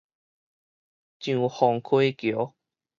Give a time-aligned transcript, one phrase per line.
[0.03, 0.03] 上
[1.47, 2.55] 磺溪橋